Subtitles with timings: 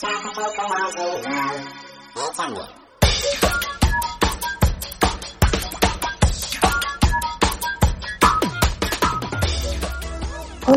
[0.00, 0.08] こん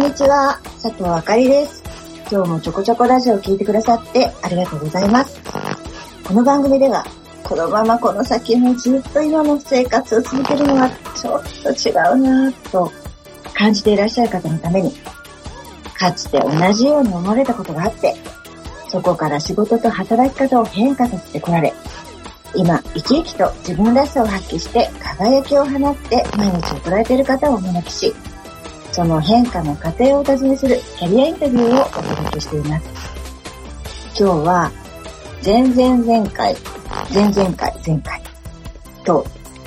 [0.02, 1.82] にちは、佐藤あかりです。
[2.30, 5.40] 今日もちょこちょこラジオを聞いてくださってありがとうございます。
[6.28, 7.06] この番組では、
[7.46, 12.92] このままこの先もずっと今の生活を続けるのはちょっと違うなぁと
[13.54, 14.92] 感じていらっしゃる方のために、
[15.98, 18.18] かつて同じように思われたことがあって、
[18.94, 21.74] そこから仕事と働き方を変化させてこられ、
[22.56, 28.14] 今、生き生きと自分らしさを発揮して輝きを放って毎日を捉えている方をお招きし、
[28.92, 32.86] その変化の過程をお尋ねするキャリアインタビューをお届けしています。
[34.16, 34.72] 今日は、
[35.44, 36.56] 前々前回、
[37.12, 38.22] 前々回、前回
[39.04, 39.26] と、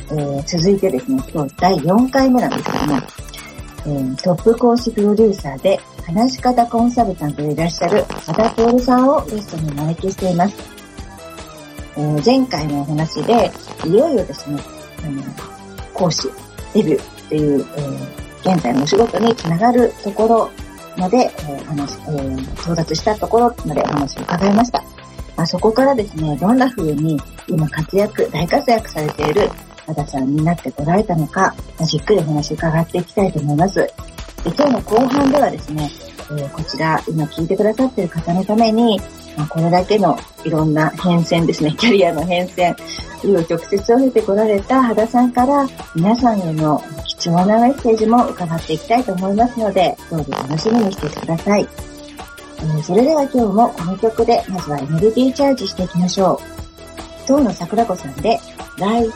[0.08, 3.00] えー続いてですね、今日第4回目なんですけども、
[3.86, 10.56] えートップ講師プロデューサーで話し方コンサルタントでいらっしゃる和田徹さんをゲストにお招きしています。
[11.96, 13.50] えー前回のお話で、
[13.86, 14.60] いよいよですね、
[15.04, 15.22] あの
[15.94, 16.28] 講師、
[16.74, 20.50] デビューっていう、えー現在のお仕事につながるところ
[20.96, 24.82] まで、えー話、えー到達したところまでお話を伺いました。
[25.36, 29.50] まあ、そこからですね、どんな風に今活躍、大活躍されている
[29.86, 33.88] 和田さんになってこられたのか、じっくりお話伺っていきたいと思います。
[34.44, 35.90] 今日の後半ではですね、
[36.30, 39.00] えーこちら今聞いてくださっている方のために、
[39.36, 42.74] まあ、これだけのいろんな変遷ですね、 キャリアの変遷、
[43.22, 51.68] 紆余曲折を経てこられた羽田さんから皆さんへの貴重なメッセージも伺っていきたいと思いますので、どうぞ楽しみにしていてください。
[52.58, 56.56] えーそれでは今日もこの曲でまずはエネルギーチャージしていきましょう。
[57.26, 58.40] 東野桜子さんで、
[58.78, 59.10] ライ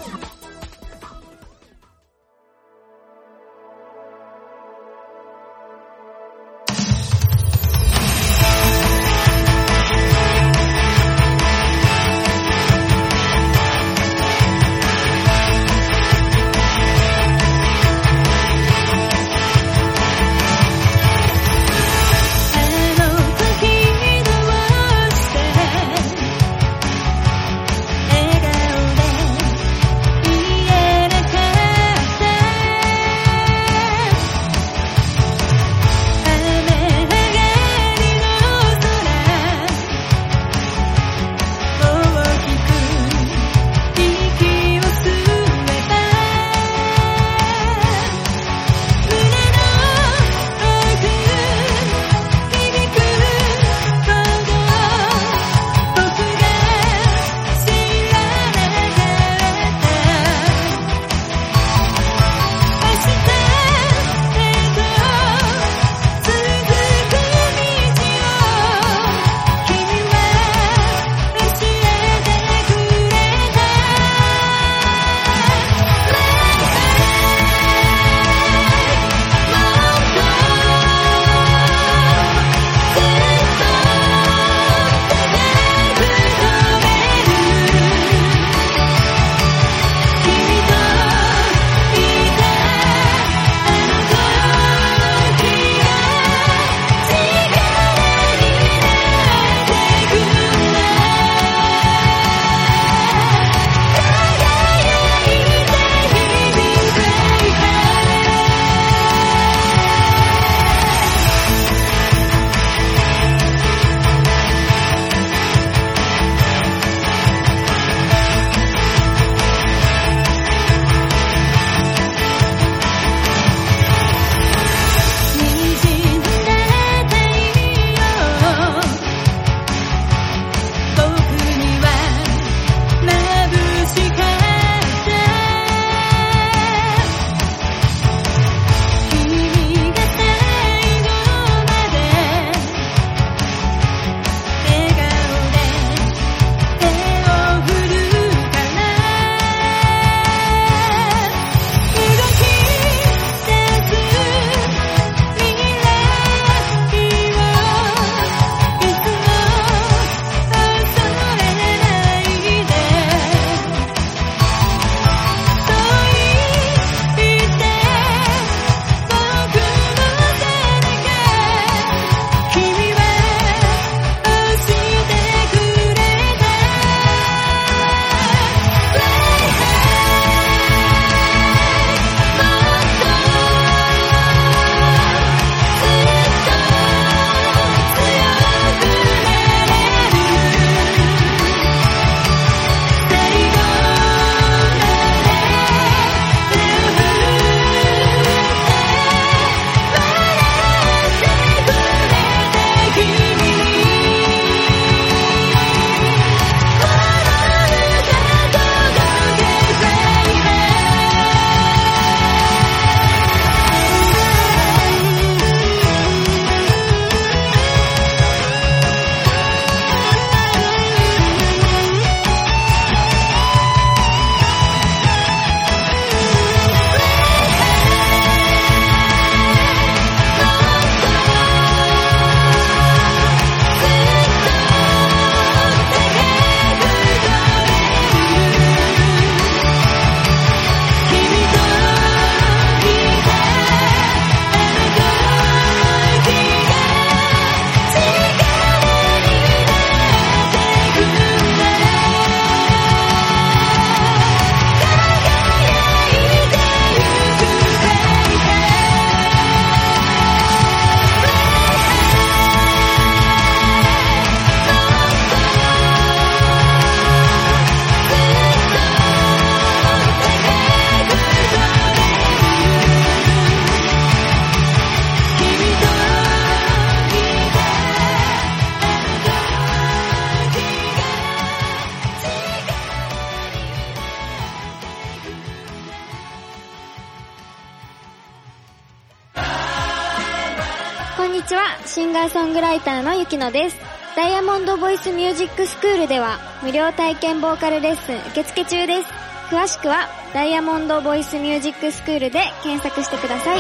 [291.41, 293.77] にちはシンガーソングライターのゆきのです。
[294.15, 299.09] ダイヤモンドボイスミュージックスクールでは無料体験ボーカルレッスン受付中です。
[299.49, 303.59] 詳しくはダイヤモンドボイスミュージックスクールで検索してください。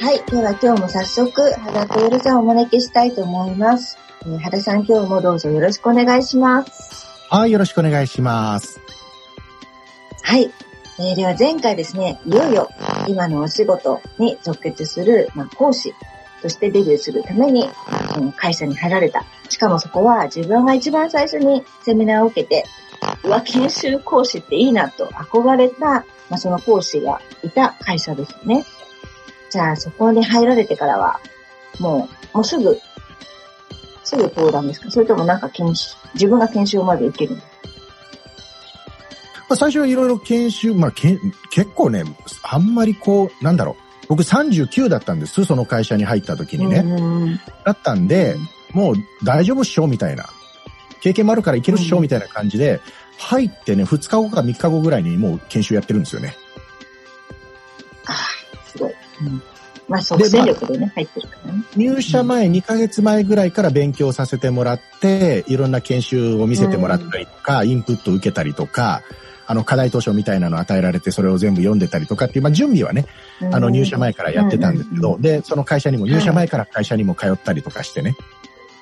[0.00, 0.30] はい。
[0.30, 3.96] では今日も早速、原とよるさんをお招きしたいと思います。
[4.28, 7.06] えー、原さん今日もどうぞよろしくお願いします。
[7.30, 8.78] はい、よろしくお願いします。
[10.22, 10.52] はい。
[11.00, 12.68] えーでは前回ですね、いよいよ
[13.06, 15.94] 今のお仕事に直結する、まあ、講師
[16.42, 17.70] としてデビューするために、
[18.12, 19.24] その会社に入られた。
[19.48, 22.64] しかもそこは自分が一番最初にセミナーを受けて、
[23.24, 28.66] うわ、研修講師っていいなと憧れた、まあ、その講師がいた会社ですね。
[29.50, 31.20] じゃあそこに入られてからは、
[31.78, 32.78] もう、もうすぐ、
[34.08, 34.90] すぐ登壇ですか？
[34.90, 37.58] それともなんか研修、自分が研修まで受けるんですか
[39.50, 41.18] まあ、最初はいろいろ研修、まあ、けん
[41.50, 42.04] 結構ね、
[42.42, 43.76] あんまりこう、なんだろう。
[44.08, 46.78] 僕39だったんです、その会社に入った時にね。
[46.78, 48.36] うんだったんで、
[48.72, 48.94] もう
[49.24, 50.26] 大丈夫っしょみたいな。
[51.00, 52.80] 経験もあるからいけるっしょみたいな感じで、
[53.18, 56.36] 入ってね、2日後か3日後ぐらいにもう研修やってるんですよね。
[58.06, 58.16] ああ、
[58.70, 58.94] すごい。
[59.22, 59.42] うん、
[59.88, 61.62] まあ、即戦力でね、入ってるからね。
[61.76, 69.02] 入社前2ヶ月前ぐらいから勉強させてもらって、いろんな研修を見せてもらったりとか、インプット受けたりとか、
[69.46, 73.06] あの、課題図書みたいなの与えられて、それを全部読んでたりとかっていう、まあ、準備はね、
[73.50, 78.14] あの、入社前からやってたんですけど、で、その会社にも、入社前から会社にも通ったりとかしてね。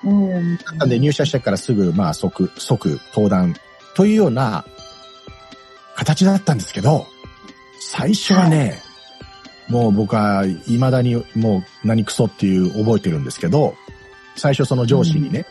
[0.02, 0.58] うん、うん。
[0.76, 3.54] なんで入社してからすぐ、まあ、即、即、登壇
[3.94, 4.64] というような
[5.94, 7.06] 形だったんですけど、
[7.78, 8.82] 最初はね、
[9.68, 13.74] もう僕は未だにもう何クソっていう覚えてるんですけど、
[14.36, 15.46] 最初その上司にね、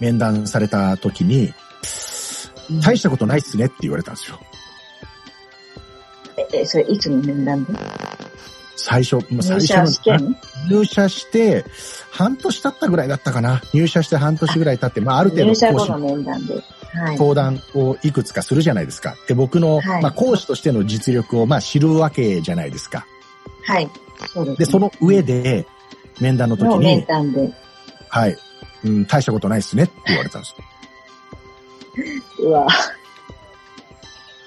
[0.00, 1.52] 面談された時に、
[2.82, 4.40] 大したことないっすねって言われたんですよ。
[6.52, 7.72] え、それいつの面談で？
[8.76, 10.34] 最初、もう最入社初の
[10.70, 11.64] 入社して、
[12.10, 13.60] 半年経ったぐらいだったかな。
[13.74, 16.54] 入社して半年ぐらい経って、まあある程度講師入社後の面談で。
[16.54, 16.60] は
[17.12, 17.18] い。
[17.18, 19.16] 登壇をいくつかするじゃないですか。
[19.26, 23.06] で、僕の、はいまあ、講師としての実力を、まあ、知るわけじゃないですか。
[23.68, 23.90] はい。
[24.32, 24.64] そうです、ね。
[24.64, 25.66] で、その上で、
[26.20, 27.52] 面談の時の面に、談で。
[28.08, 28.36] はい、
[28.84, 30.54] うん、大したことないっすねって言われたんです
[32.40, 32.66] うわ、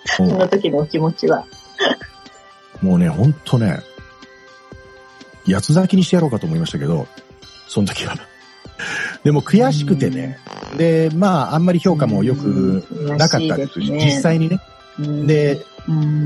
[0.06, 1.46] その時のお気持ちは。
[2.82, 3.80] うもうね、ほんとね、
[5.46, 7.06] 八つ咲きにしてやろうかと思いましたけど、
[7.68, 8.16] その時は。
[9.24, 10.40] でも悔しくてね。
[10.78, 12.84] で、まあ、あんまり評価も良く
[13.18, 14.60] なかったですし、うん実際にね。
[15.00, 15.71] うんで、うん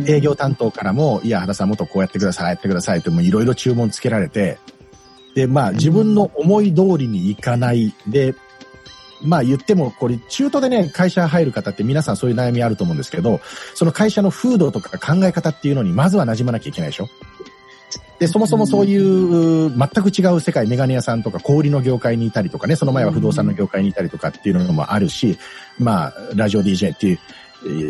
[0.08, 4.58] 営業担当からも、いや、原さんもっとこうやってください、やってくださいって、もういろいろ注文つけられて、
[5.36, 7.94] で、まあ、自分の思い通りにいかない。
[8.08, 8.36] で、
[9.22, 13.40] まあ言っても、これ、中途でね、会社入る方って皆さんそういう悩みあると思うんですけど、
[13.74, 17.10] その会社の風土とか考え方っていうのに、まずは馴染まなきゃいけないでしょ。
[18.20, 25.38] で、そもそもそういう、全く違う世界、メガネ屋さんとか、小売りの業界にいたりとかね、その前は不動産の業界にいたりとかっていうのもあるし、
[25.80, 27.45] まあ、ラジオ DJ っていう、えー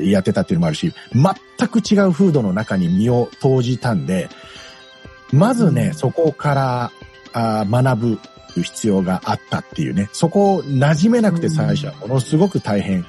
[0.10, 4.30] やってたっていうのもあるし、全く違う風土の中に身を投じたんで、
[5.32, 6.92] まずね、そこから
[7.34, 8.20] あー学ぶ
[8.64, 13.06] 必要があったっていうね、そこを馴染めなくて最初はものすごく大変。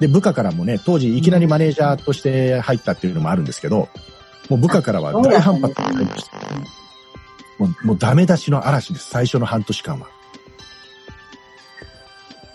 [0.00, 3.88] で、部下からもね、当時いきなりマネージャーとして入ったっていうのもあるんですけど、
[4.48, 6.36] もう部下からは大反発がありました。
[7.58, 10.08] もうもうダメ出しの嵐です、最初の半年間は。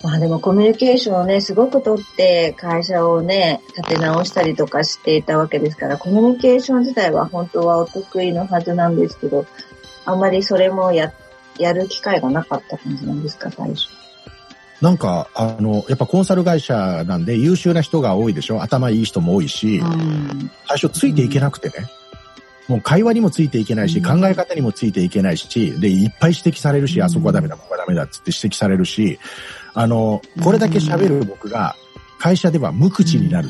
[0.07, 9.45] まあでもコミュニケーションをね、すごくとって会社をね、立て直したりとかしていたわけですから、コミュニケーション自体は本当はお得意のはずなんですけど、
[10.05, 11.11] あんまりそれもや、
[11.59, 13.89] やる機会がなかった感じなんですか、最初。
[14.81, 18.61] なんか、あの、やっぱコンサル会社なんで優秀な人が多いでしょ？
[18.61, 20.49] 頭いい人も多いし、うん。
[20.69, 21.85] 最初ついていけなくてね。
[22.69, 29.19] もう会話にもついていけないし、うん考え方にもついていけないし、で、いっぱい指摘されるし、うんあそこはダメだ、ここはダメだっつって指摘されるし、
[29.73, 31.75] あの、これだけ喋る僕が
[32.19, 33.49] 会社では無口になる。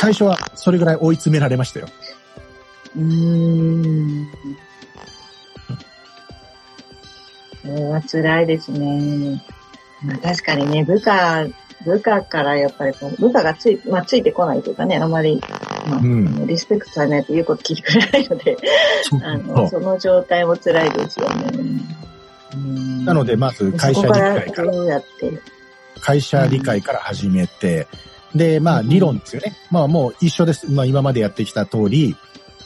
[0.00, 1.88] 最初はそれぐらい追い詰められましたよ。
[2.96, 4.28] うーん。
[7.62, 9.42] それは辛いですね。
[10.02, 11.46] まあ確かにね、部下、
[11.84, 15.40] 部下からやっぱりこう、部下がつい、まあついてこないというかね、あまり、
[15.86, 18.56] まあうんリスペクトされないと言うこと聞いてくれないので、
[19.22, 21.52] あの、その状態も辛いですよね。
[22.54, 23.04] うん。
[23.04, 24.72] なので、まず会社理解から、
[26.00, 27.86] 会社理解から始めて、
[28.34, 29.54] で、まあ理論ですよね。
[29.70, 30.70] まあもう一緒です。
[30.70, 32.16] まあ今までやってきた通り、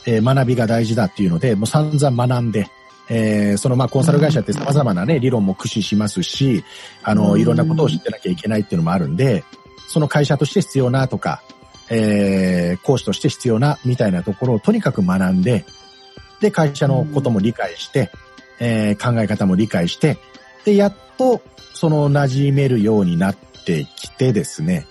[0.05, 2.67] えー学びが大事だっていうので、もう散々学んで、
[3.09, 6.63] えーそのまあコンサル会社って様々なね、理論も駆使しますし、
[7.03, 7.41] あの、うん。
[7.41, 9.43] いろんなことを知ってなきゃいけないっていうのもあるんで、
[9.87, 11.41] その会社として必要なとか、
[11.89, 15.65] えー講師として必要なみたいなところをとにかく学んで、
[16.39, 18.11] で、会社のことも理解して、
[18.59, 20.17] えー考え方も理解して、
[20.65, 21.41] で、やっと、
[21.73, 24.85] その馴染めるようになってきてですね。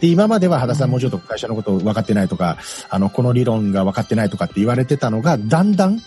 [0.00, 2.58] で、今までは、肌さんもうちょっと会社のこと分かってないとか、
[2.90, 6.00] あの、この理論が分かってないとかって言われてたのが、だんだん、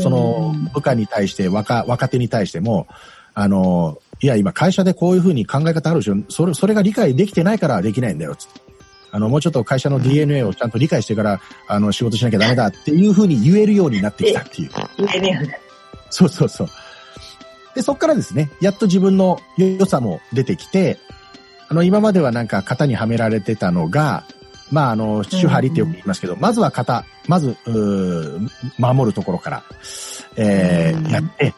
[0.00, 2.86] その、部下に対して、若、若手に対しても、
[3.34, 6.16] あの、いや、今会社でこういうふうに考え方あるでしょ。
[6.28, 8.60] それ、それが理解できてないからできないんだよ、つって。
[9.10, 14.70] あの、もうちょっと会社の DNA をちゃんと理解してから、あの、仕事しなきゃダメだっていうふうに言えるようになってきたっていう。
[16.12, 16.68] そうそうそう。
[17.74, 20.98] で、そっからですね、やっと自分の良さも出てきて、
[21.68, 24.24] あの、今まではなんか型にはめられてたのが、
[24.70, 27.56] まあ、あの、手張りってよく言いますけど、まずは型、まず、
[28.78, 29.64] 守るところから、
[30.36, 31.54] えうんー、やって、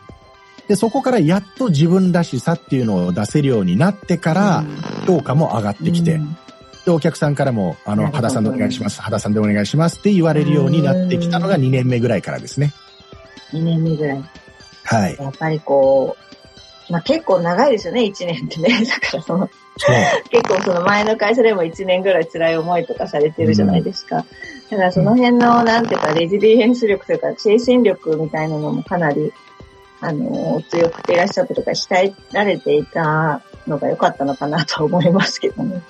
[0.68, 4.64] で、そこからやっと自分らしさっていうのを出せるようになってから、
[5.06, 6.36] 評価も上がってきて、うん
[6.84, 12.72] で、お客さんからも、あの、肌さんでお願いします、肌さんでお願いしますって言われるようになってきたのが2年目ぐらいからですね。
[13.52, 14.24] 2年目ぐらい。
[14.84, 15.16] はい。
[15.18, 16.16] やっぱりこ
[16.88, 18.84] う、まあ結構長いですよね、1年ってね。
[18.84, 19.50] だからその。
[20.30, 24.24] 結構その前の会社でも1年ぐらい辛い思いとかされてるじゃないですか。
[24.70, 29.32] だからその辺の、なんていうか、レジリエンス力というか、精神力みたいなのもかなり、
[30.00, 35.82] あの、強くていらっしゃったとか、鍛えられていたのが良かったのかなと思いますけどね。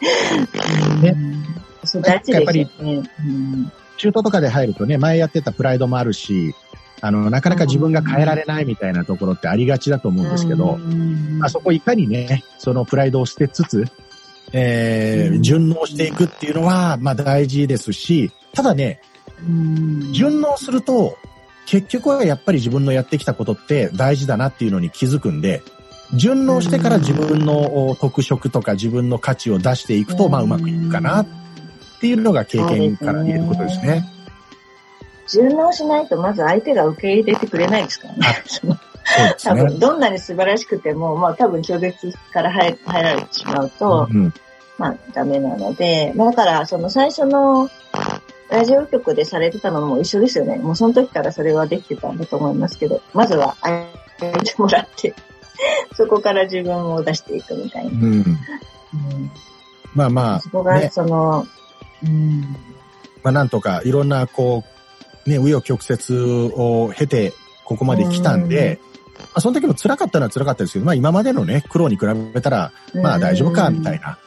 [1.02, 1.44] ねうん
[1.86, 3.02] そう大事ですよね。
[3.26, 6.54] うん中途とかで入るとね、前やってたプライドもあるし、
[7.00, 13.86] あの、なかなか自分が変えられないみたいなところってありがちだと思うんですけど、うんあそこいかにね、そのプライドを捨てつつ、
[14.52, 15.42] えーうん。
[15.42, 19.00] 順応していくっていうのは、まあ大事ですし、ただね、
[19.46, 20.12] うん。
[20.12, 21.18] 順応すると、
[21.66, 25.62] 結局はやっぱり自分のやってきたことって大事だなっていうのに気づくんで、
[26.14, 31.26] 順応してから自分のお特色とか自分の価値を出していくと、まあうまくいくかなっ
[32.00, 34.13] ていうのが経験から言えることですね。
[35.28, 38.20] 順応しないとまず相手が受け入れてくれないですからね。
[38.64, 38.78] ね。
[39.42, 44.32] 多分、どんなに素晴らしくても、まあ多分拒絶から入入られてしまうと、うん
[44.76, 47.70] まあダメなので、まあだからその最初の
[48.50, 50.56] ラジオ局でされてたのも一緒ですよね。
[50.56, 53.86] もうその時からそれはできてたんだと思いますけど、まずは相
[54.18, 55.14] 手てもらって、
[55.94, 57.90] そこから自分を出していくみたいな。
[57.90, 58.02] うん。
[58.02, 59.30] うん
[59.94, 61.46] まあまそこあ、ねが、その、
[62.02, 62.40] うん
[63.22, 64.73] まあなんとかいろんなこう、
[65.26, 67.32] ね、紆余曲折を経て、
[67.64, 68.78] ここまで来たんで、
[69.18, 74.18] まあその時も辛かったのは辛かったですけど、まあ今までのね、苦労に比べたら、まあ大丈夫か、みたいな、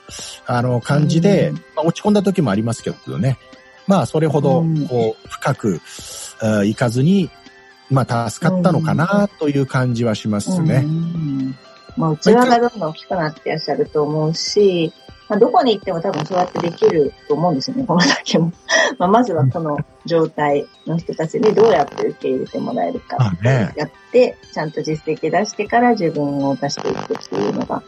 [0.45, 3.37] あの感じでうん、まあ落ち込んだ時もありますけどね。
[3.85, 5.81] まあそれほどうん、こう、深く、
[6.41, 7.29] あいかずに、
[7.89, 10.79] まあ助かったのかな、という感じはしますうね。
[10.79, 11.55] ん
[11.95, 14.93] もう器がどんどん大きくなっていらっしゃると思うし、
[15.29, 18.51] まあ、どこに行っても多分そうやってできると思うんですよね、 この先も。
[18.97, 23.17] まあ、まずはこの状態の人たちにどうやって受け入れてもらえるか。
[23.75, 27.83] やって、ちゃんと実績出してから自分を出していくっていうのが、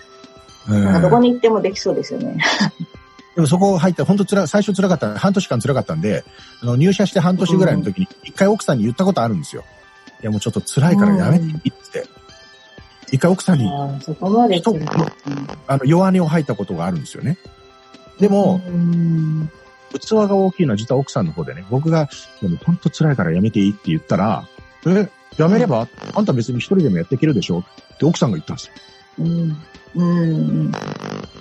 [0.67, 2.37] うんなんかどこに行ってもできそうですよね。
[3.35, 6.23] でもそこ入って、本当つら、最初辛かった、半年間辛かったんで、
[6.61, 9.63] あの入社して半年ぐらいの時に、一回奥さんに言ったことあるんですよ。
[10.21, 12.18] いやもうちょっと辛いからやめてって。
[13.11, 13.69] 一回奥さんに、
[14.01, 14.61] そこまで。
[15.67, 17.37] あの、弱音を吐いたことがあるんですよね。
[18.19, 19.49] でも、うん、
[19.99, 22.09] 器が大きいのは実は奥さんの方でね、僕が、
[22.65, 24.47] 本当辛いからやめていいって言ったら、
[24.85, 27.59] え、やめれば、あんた別に一人でもやっていけるでしょ？
[27.59, 28.73] って奥さんが言ったんですよ。
[29.19, 29.57] うん、
[29.95, 30.77] うん、で、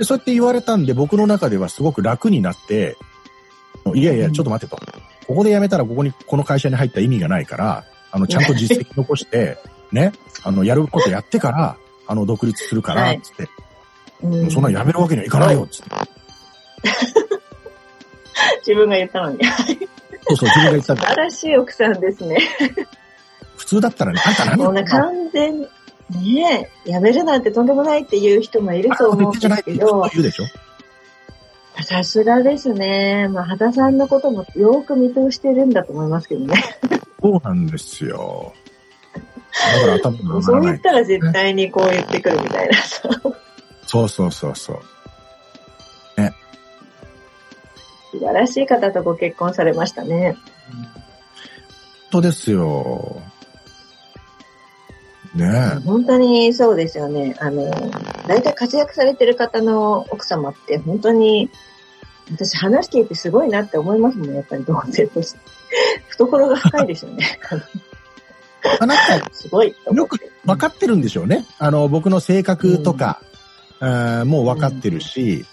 [0.04, 2.96] そうやって言われたんで、僕の中ではすごく楽になって、
[3.94, 4.80] いやいや、ちょっと待ってと。
[5.26, 9.58] ここで辞めたらここに、この会社に入った意味がないから、あの、ちゃんと実績残して、
[9.92, 11.76] ね、あの、やることやってから、
[12.06, 13.48] あの、独立するから、はいつって、
[14.22, 14.50] うん。
[14.50, 15.90] そんな辞めるわけにはいかないよ、つって。
[18.66, 19.38] 自分が言ったのに。
[19.44, 22.38] そうそう、自分が言った素晴らしい奥さんですね。
[23.56, 25.60] 普通だったらね、あんた何もう完全
[26.10, 30.44] に、ねえ、やめるなんてとんでもないっていう人もいると思うんですけど言うでしょ？
[31.82, 33.28] さすがですね。
[33.28, 36.54] まあ、肌さんのこともよく見通してるんだと思いますけどね。
[37.22, 38.52] そうなんですよ。
[39.74, 40.60] だから頭が上そう。
[40.62, 42.78] 言ったら絶対にこう言ってくるみたいな。
[43.86, 44.80] そうそうそうそう。
[48.10, 50.36] 素晴らしい方とご結婚されましたね。
[52.10, 53.22] 本当ですよ。
[55.34, 57.36] ね本当にそうですよね。
[57.38, 57.70] あの、
[58.26, 61.50] 大体活躍されてる方の奥様って本当に、
[62.30, 65.40] 私話聞いてすごいなって思いますもん、やっぱり同性として。
[66.08, 67.38] 懐が深いですよね。
[68.80, 70.18] あなんか、すごいよく。
[70.44, 71.46] 分かってるんでしょうね。
[71.58, 73.20] あの、僕の性格とか、
[73.80, 75.44] あーもう分かってるし、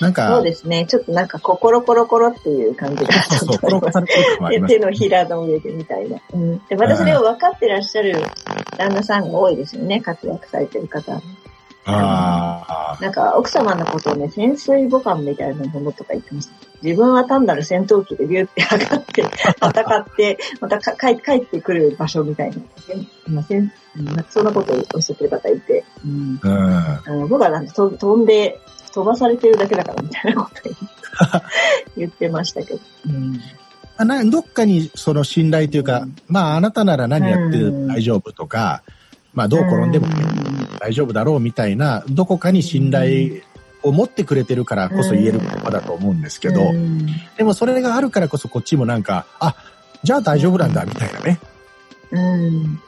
[0.00, 0.86] なんか、そうですね。
[0.86, 6.18] ちょっとなんか、心コロコロっていう感じがちそうそう、ょっとあります転がされてる感はありでます手のひらの上でみたいな。
[6.32, 6.58] うん。
[6.66, 8.16] で、またそれを分かってらっしゃる
[8.76, 10.00] 旦那さんが多いですよね。
[10.00, 11.20] 活躍されてる方。
[11.86, 16.54] あなんか、奥様のことをね、潜水母艦みたいなものとか言ってました。
[16.82, 19.22] 自分は単なる戦闘機でビューって上がって、
[19.60, 22.56] 戦って、またか帰帰ってくる場所みたいな。
[23.26, 23.72] まあ、せん
[24.28, 25.84] そんなことをおっしゃってる方いて。
[26.04, 26.40] うん。
[26.42, 26.48] あ、
[27.06, 27.14] うん。
[27.14, 28.60] あの僕はなんて飛飛んで、
[28.92, 30.70] 飛ばされてるだけだからみたいなこと
[31.96, 32.80] 言ってましたけど。
[33.08, 33.40] うん
[33.96, 38.82] あなどっかにその信頼というか、うんまああなたなら何やってうん大丈夫とか、
[39.34, 40.08] まあどう転んでも
[40.84, 43.40] 大丈夫だろうみたいな、どこかに信頼
[43.82, 47.06] を持ってくれてるからこそ言える言葉だと思うんですけど、うん
[47.38, 49.56] でもそれがあるからこそこっちもなんか、あ、
[50.02, 51.40] じゃあ大丈夫なんだみたいなね。
[52.10, 52.80] うん。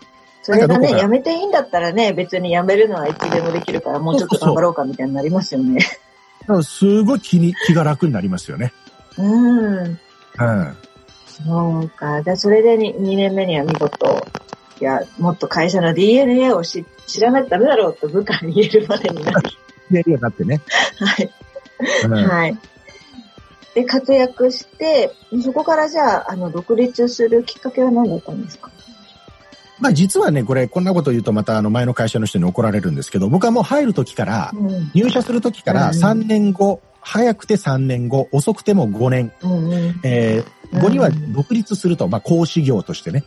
[0.42, 5.80] それがね、やめていいんだったらね、別にやめるのはいつでもできるから、もうちょっと頑張ろうかみたいになりますよね。
[6.42, 8.74] だからすごい気に、気が楽になりますよね。
[9.16, 9.78] うん。
[9.78, 9.98] うん。
[11.46, 12.20] そうか。
[12.20, 14.22] で、それで 2, 2年目には見事、
[14.80, 19.58] いや、もっと会社の DNA をし知らないとダメだろうと部下に言えるまでになり、
[19.90, 20.60] で、いやだってね。
[20.98, 21.30] はい。
[22.04, 22.58] うんはい。
[23.74, 25.12] で、活躍して、
[25.42, 28.70] そこからじゃあ、あの、独立するきっかけは何だったんですか？
[29.78, 34.90] まあ実はね、これ、こんなこと言うとまたあの前の会社の人に怒られるんですけど、僕はもう入る時から、うん。
[34.94, 40.00] 入社する時からうん3年後、早くて3年後、遅くても5年、うんうん。
[40.02, 43.24] えー、後には独立すると、まあ講師業としてね、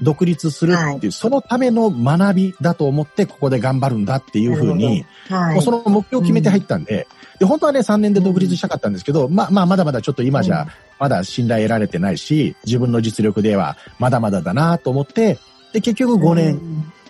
[0.00, 5.54] 独立するっていう、そのための学びだと思ってここで頑張るんだっていうふうに、はい。
[5.54, 7.06] もうその目標を決めて入ったんで、
[7.38, 10.56] で、本当はね、3年で独立したかったんですけど、まあまあ、まだまだちょっと今じうん。
[10.56, 10.66] ゃ、
[10.98, 15.38] まだ信頼得られてないし、自分の実力ではまだまだだなと思って、
[15.72, 16.60] で、結局5年、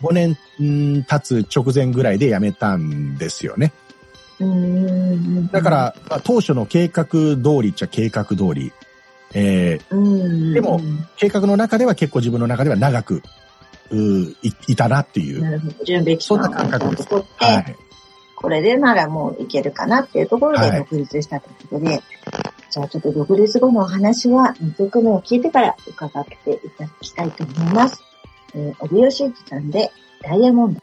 [0.00, 3.72] 5年、うん経つ直前ぐらいで辞めたんですよね。
[5.52, 8.72] だから、まあ、当初の計画通りっちゃ計画通り、
[9.34, 10.54] えーうん。
[10.54, 10.80] でも
[11.16, 13.22] 計画の中では結構自分の中では長く、
[13.90, 15.60] うーいいたなっていう。
[15.84, 17.76] 準備期間をそんな感覚て、はい。
[18.36, 22.02] これでならもういけるかなっていうところではい独立したということで、
[22.70, 28.02] じゃあちょっと独立後のお話は2曲目を聞いてから伺っていただきたいと思います。
[28.54, 29.90] えー、帯吉一さんで
[30.22, 30.80] ダイヤモンド。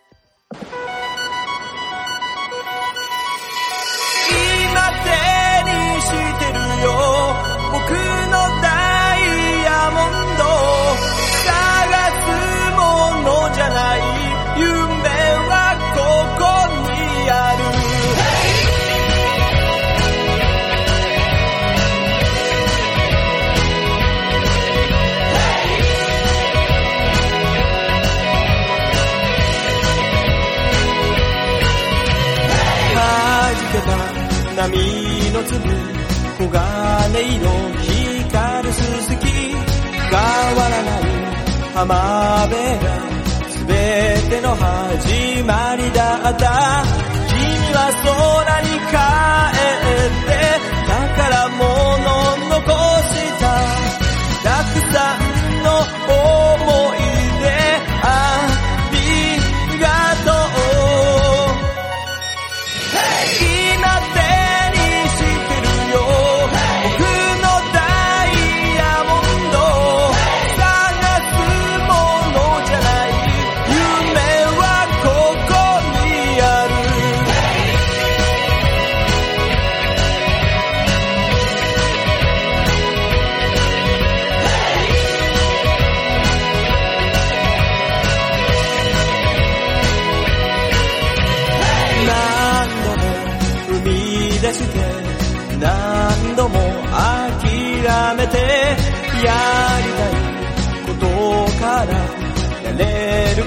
[34.60, 34.68] 波
[35.32, 35.56] の粒
[36.38, 37.48] 黄金色
[37.80, 41.02] 光るすすき変わらない
[41.76, 41.96] 浜
[42.42, 42.86] 辺が
[43.68, 46.84] 全ての始まりだった。
[47.30, 47.40] 君
[47.72, 48.98] は空に帰
[49.48, 50.30] って
[50.90, 51.64] 宝物
[52.50, 52.60] 残
[53.08, 53.44] した。
[54.44, 55.19] たくさん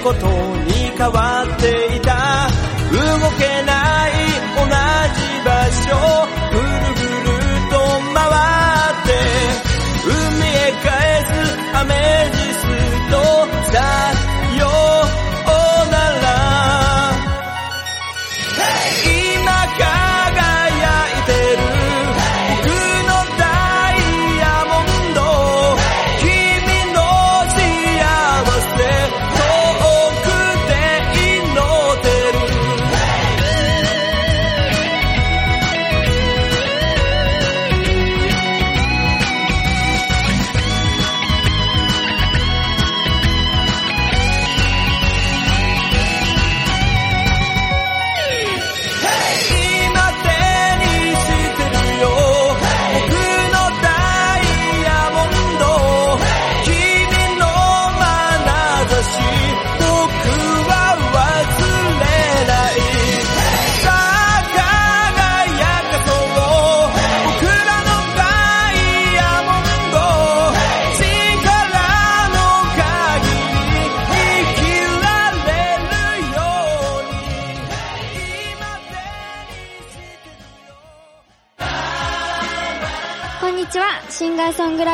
[0.03, 2.49] ことに変わっていた。
[2.91, 2.99] 動
[3.39, 4.11] けない
[4.59, 6.27] 同じ場所。
[6.51, 7.73] ぐるぐると
[8.13, 8.19] 回
[8.91, 9.09] って。
[10.03, 10.11] 海
[10.45, 11.31] へ返す
[11.73, 11.91] アメ
[12.33, 12.37] ジ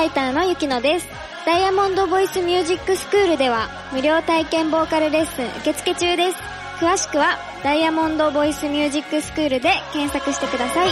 [0.10, 1.08] イターのゆきのです。
[1.46, 6.38] ダイヤモンドボイスミュージックスクールでは、無料体験ボーカルレッスン受付中です。
[6.80, 10.90] 詳しくは、ダイヤモンドボイスミュージックスクールで検索してください。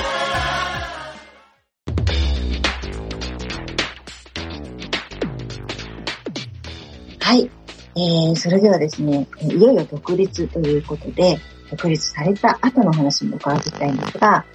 [7.20, 7.50] はい。
[7.96, 11.40] えー、それではですね、いよいよ独立ということで、
[11.72, 14.46] 独立された後の話も伺っていきたいんですが、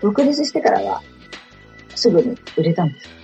[0.00, 1.02] 独立してからは、
[1.96, 3.23] すぐに売れたんですか？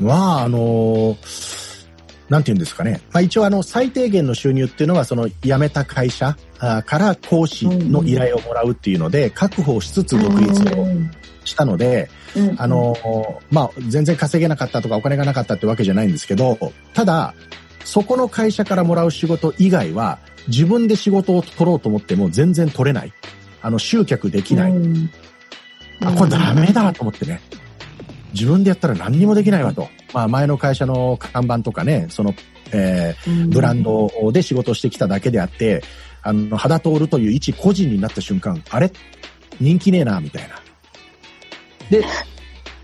[0.00, 1.76] まあ、あのー
[2.28, 3.00] なんて言うんですかね。
[3.12, 10.86] まあ一応あの、最低限の収入っていうのは、その、辞めた会社から講師の依頼をもらうっていうので、確保しつつ独立を
[11.44, 12.10] したので、
[12.56, 16.58] あのーまあ、全然稼げなかったとかお金がなかったってわけじゃないんですけど、
[16.94, 17.34] ただ、
[17.84, 23.12] そこの会社からもらう仕事以外は、自分で仕事を取ろうと思っても全然取れない。
[23.62, 24.72] あの、集客できない。
[24.72, 25.10] うん
[26.02, 27.40] あ、これダメだと思ってね。
[28.36, 29.88] 自分でやったら何にもできないわと。
[30.12, 32.34] まあ前の会社の看板とかね、その、
[32.72, 35.82] えーブランドで仕事をしてきただけであって、
[36.22, 38.92] あの、肌通るという一個人になった瞬間、あれ？
[39.60, 40.60] 人気ねえな、みたいな。
[41.90, 42.04] で、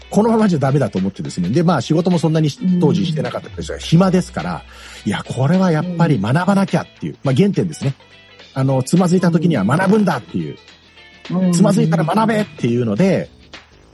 [0.08, 1.48] このままじゃダメだと思ってですね。
[1.48, 2.48] で、まあ仕事もそんなに
[2.80, 4.62] 当時してなかったですが、暇ですから、
[5.04, 7.94] いや、これはやっぱり学ばなきゃっていう、まあ原点ですね。
[8.54, 10.56] あの、つまずいた時には学ぶんだっていう、
[11.30, 13.30] うんつまずいたら学べっていうので、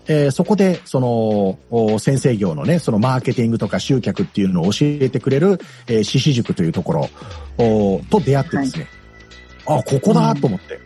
[0.09, 7.09] えーそこで、その、お先生業のね、そのマーケティングとか集客っていうのを教えてくれる、えー、獅子塾というところ
[7.59, 8.87] おと出会ってですね、
[9.67, 10.81] あ、ここだと思って。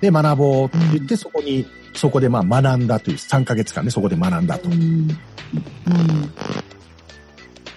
[0.00, 4.68] で、学ぼうって言って、そこに、そこでまあ学んだという、3ヶ月間ね、そこで学んだと。
[4.68, 6.32] うんうん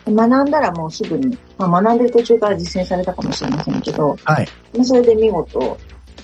[0.08, 4.48] 学んだらもうすぐに、まあ、学んでる途中から実践されたかもしれませんけど、はい。
[4.76, 5.78] まあそれで見事、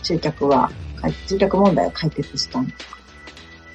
[0.04, 0.70] 集客は、
[1.28, 3.01] 集客問題を解決したんです。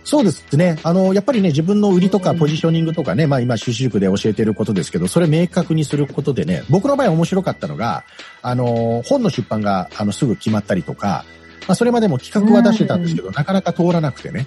[0.06, 0.78] そうですね。
[0.84, 8.04] あの、やっぱりね、自分の売りとかポジショニングとかね、まあ今、収集塾で教えてることですけど、それ明確にすることでね、僕の場合面白かったのが、
[8.40, 11.24] あの、本の出版が、あの、すぐ決まったりとか、
[11.66, 14.46] まあそれまでも企画は出してたんですけど、なかなか通らなくてね。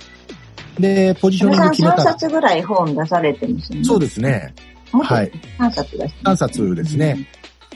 [0.80, 3.84] で、ポジショニング3決めたら、冊ぐらい本出されてますよね。
[3.84, 4.54] そうですね。
[4.94, 5.32] はい。
[5.60, 7.28] 3冊出して3冊ですね。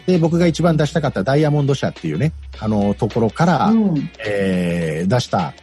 [0.06, 4.10] で、僕が一番出したかったダイヤモンド社っていうね、あの、ところから、うん。
[4.26, 5.54] えー出した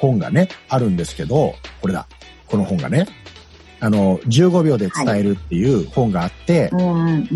[0.00, 2.06] 本がね、あるんですけど、これだ。
[2.46, 3.06] この本がね、
[3.78, 6.80] あの、15秒で伝えるっていう本があって、うん。
[6.80, 7.08] うん。
[7.08, 7.26] うん。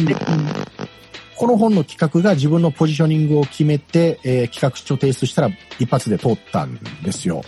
[1.37, 7.43] この本の企画が自分のポジショニングを決めて、えー企画書提出したら一発で通ったんですよ。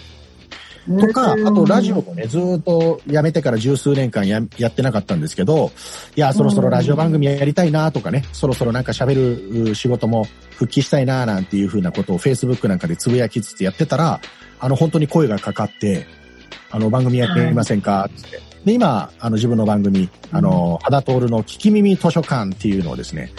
[0.89, 0.99] うん。
[0.99, 5.73] とか、あとラジオもね、ずーっと辞めてから十数年間ややってなかったんですけど、
[6.15, 14.21] いや、そろそろラジオ番組やりたいなとかね、そろそろなんか喋るう仕事も復帰したいななんていうふうなことを Facebook なんかでつぶやきつつやってたら、
[14.59, 16.07] あの、本当に声がかかって、
[16.71, 18.09] あの、番組やってみませんか？
[18.09, 18.41] って。
[18.65, 23.31] で、今、あの、自分の番組、あの、肌徹の聞き耳図書館っていうのをですね、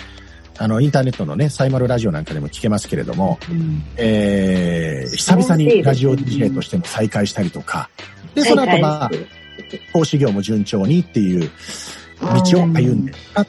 [0.59, 7.89] あの、インターネットのね、サイマルラジオなんかでも聞けますけれども、うんえー、久々にラジオ DJ としても再開したりとか、
[8.33, 9.09] で、その後まあ、
[9.93, 11.49] 講師業も順調にっていう
[12.21, 13.47] 道を歩んでたっ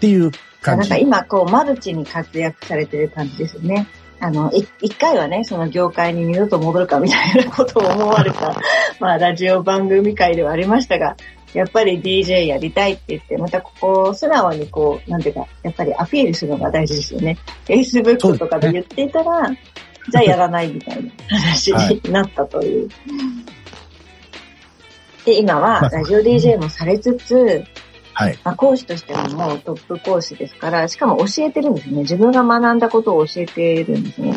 [0.00, 1.04] ていう感じなんか。
[1.04, 3.86] 今、こう、マルチに活躍されてる感じですよね。
[4.18, 8.56] あの、い一回はね、その業界に二度と戻るかみたいなことを思われた、
[8.98, 11.16] まあ、ラジオ番組界ではありましたが、
[11.56, 17.38] やっぱり DJ やりたいって言って、またここ、素直にこう、なんていうか、やっぱりアピールするのが大事ですよね。
[17.64, 22.88] Facebook とかで言っていたら、じゃあやらないみたいな話になったという。
[25.24, 27.64] で、今はまあラジオ DJ もされつつ、
[28.12, 28.38] はい。
[28.44, 32.00] まあ、講師としてはもうトップ講師ですから、しかも教えてるんですね。
[32.00, 34.34] 自分が学んだことを教えてるんですね。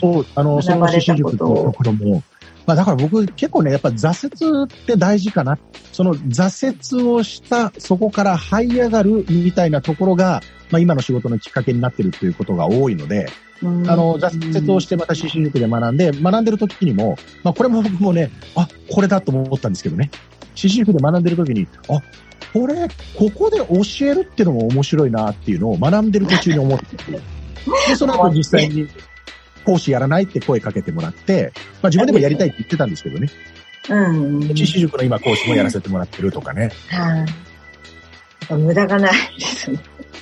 [0.00, 2.22] そう、あの、その学ばれ獅子たことを塾っていうところも、
[2.66, 5.58] まあだから僕結構ね、やっぱ挫折って大事かな。
[5.92, 13.26] その挫折をした、そこから這い上がるみたいなところが、まあ今の仕事のきっかけになってるっていうことが多いので、
[13.62, 20.10] ああの、挫折をしてまた獅子塾で学んで、学んでる時にも、まあこれも僕もね、あ、これだと思ったんですけどね。
[20.54, 22.00] 獅子塾で学んでる時に、あ、
[22.52, 27.12] これ、ここで教えるっていうのも面白いなっていうのを学んでる途中に思ってて。
[27.12, 27.20] で、
[27.96, 28.88] その後実際に
[29.64, 33.28] 講師やらないって声かけてもらって、まあ自分でもやりたいって言ってたんですけどね。
[33.88, 34.56] うん。
[34.56, 36.70] 獅子塾の今講師もやらせてもらってるとかね。
[36.88, 38.54] はい。
[38.54, 39.78] 無駄がないですね。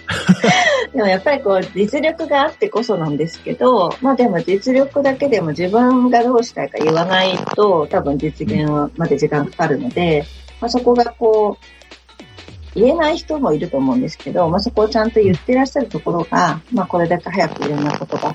[0.94, 10.24] でもやっぱりこう実力があってこそなんですけど、まあでも実力だけでも自分がどうしたいか言わないと多分実現まで時間かかるので、
[10.60, 18.34] まあそこがこう、言えない人もいると思うんですけど、まあそこをちゃんと言ってらっしゃるところが、まあこれだけ早くいろんなことが、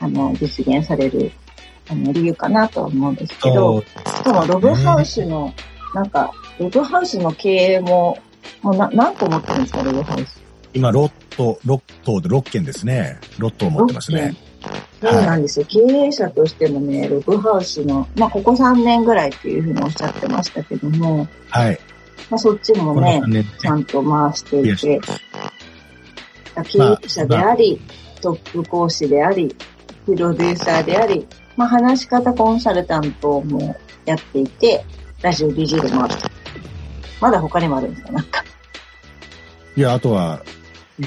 [0.00, 1.32] あの、実現される、
[1.88, 5.52] あの、理由かなとは思うんですけど、しかもログハウスの、
[5.94, 8.18] なんか、ログハウスの経営も、
[8.62, 10.40] もうな何個持ってるんですか、ログハウス。
[10.74, 13.18] 今、ロット、ロットで6件ですね。
[13.38, 14.36] ロットを持ってますね。
[15.00, 15.66] そうなんですよ。
[15.66, 21.78] 経営者としてもね、ログハウスの、まあ、ここ3年ぐらいっていうふうにおっしゃってましたけども、はい。
[22.30, 25.00] まあ、そっちもね3、年ちゃんと回していて、
[26.64, 27.80] 経まあ営者であり、
[28.20, 29.54] トップ講師であり、
[30.08, 34.82] プロデューサーであり、まあ、話し方コンサルタントもやっていて、
[35.20, 36.30] ラジオ DJ でもあると。
[37.20, 38.12] まだ他にもあるんですか？
[38.12, 38.42] なんか。
[39.76, 40.42] いや、あとは、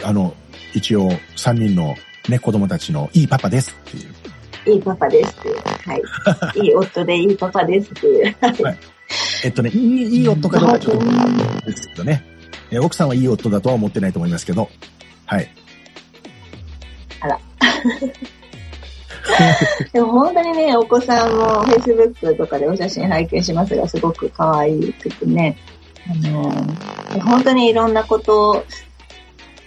[0.03, 0.35] あの、
[0.75, 1.95] 一応、3人の
[2.29, 4.75] ね、子供たちのいいパパですっていう。
[4.75, 5.55] いいパパですっていう。
[5.57, 5.95] は
[6.53, 6.61] い。
[6.61, 8.35] いい夫でいいパパですっていう。
[8.39, 8.77] はい
[9.43, 12.23] えっとね、いいいい夫かどうかちょっとですけどね。
[12.69, 14.69] え奥さんはいい夫だとは思ってないと思いますけど。
[15.25, 15.49] はい。
[19.93, 25.57] でも本当にね、お子さんも Facebook とかでお写真拝見しますが、すごく可愛くてね、
[26.09, 28.63] あのー本当にいろんなこと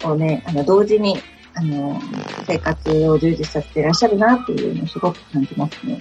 [0.02, 1.18] をね、あの、同時に、
[1.54, 5.98] あのー生活を充実させていらっしゃるなっていうのをすごく感じますね。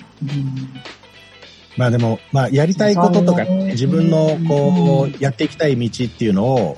[1.78, 6.78] まあでも、まあやりたいこととか、自分のこう、やっていきたい道っていうのを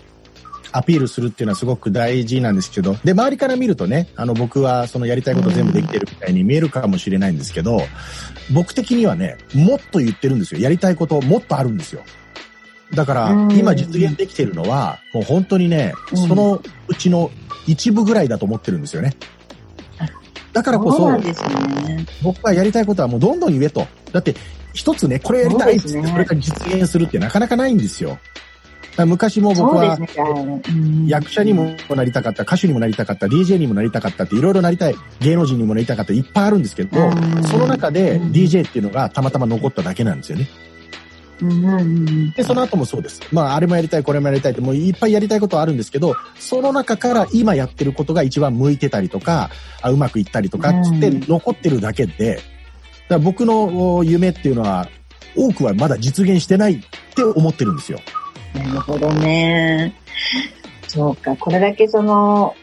[0.76, 7.82] アピールするっていうのはすごく大事なんですけど、で、周りから見るとね、あの僕はそのやりたいこと全部できてるみたいに見えるかもしれないんですけど、
[8.54, 10.60] 僕的にはね、もっと言ってるんですよ。
[10.60, 12.04] やりたいこともっとあるんですよ。
[12.94, 17.32] だからうん、今実現できてるのは、もう本当にね、うんそのうちの
[17.66, 19.16] 一部ぐらいだと思ってるんですよね。
[20.52, 21.10] だからこそ。
[22.22, 23.88] 僕はやりたいことはもうどんどん言えと。
[24.12, 24.36] だって、
[24.74, 28.20] 一つね、これやりたいっつって、それが実現するってなかなかないんですよ。
[29.04, 29.98] 昔も僕は
[31.08, 40.48] 役者にもなりたかった、歌手にもなりたかった、DJ にもなりたかったっていろいろなりたい、芸能人にもなりたかったいっぱいあるんですけどうん、その中でうん DJ っていうのがたまたま残っただけなんですよね。
[42.36, 43.22] で、その後もそうです。
[43.32, 49.50] まあ、あれもやりたい、これもやりたいって、もういっぱいやりたいことはあるんですけど、その中から今やってることが一番向いてたりとか、
[49.82, 52.40] あうまくいったりとか、つってうん残ってるだけで、
[53.10, 54.88] だ僕のお夢っていうのは、
[55.36, 56.80] 多くはまだ実現してないっ
[57.14, 58.00] て思ってるんですよ。
[58.56, 59.96] なるほどね。
[60.88, 62.56] そうか、これだけその、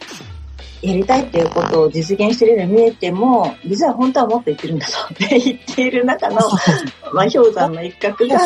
[0.82, 6.36] やりたいっていうことを実現してるように見えても、実は本当はもっと言ってるんだぞって言っている中の、
[7.14, 8.38] まあ、氷山の一角が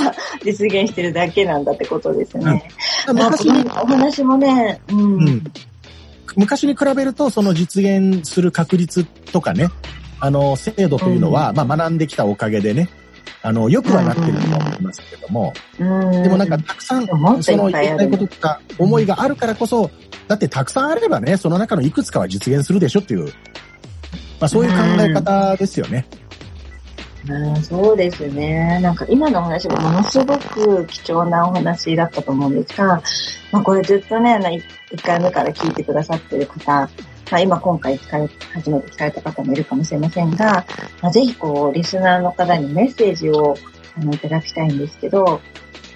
[0.44, 2.68] 実現してるだけなんだってことですね。
[3.06, 5.00] まあ、昔に、お話もね、うん。
[5.00, 5.44] うん
[6.38, 9.68] 昔に比べると、その実現する確率とかね、
[10.20, 12.90] あの、制度というのは、まあ学んできたおかげでね、
[13.42, 17.16] あの、よくはなってると思いますけども、うんでもなんかたくさん、そ
[17.56, 19.90] のいっぱいたいこととか思いがあるからこそ、
[20.28, 26.06] だってたくさんあればね、その中のいくつかは実現するでしょっていう、まあそういう考え方ですよね。
[27.28, 28.78] うんそうですね。
[28.80, 33.02] なんか今のお話もものすごく貴重なお話だったと思うんですが、
[33.50, 34.62] まあこれずっとね、あの、1
[35.02, 36.88] 回目から聞いてくださってる方、
[37.30, 40.64] まあ今今回聞かれ、初めて聞かれた方もいるかもしれませんが、
[41.02, 43.56] まあぜひこう、リスナーの方にメッセージを
[43.96, 45.40] あのいただきたいんですけど、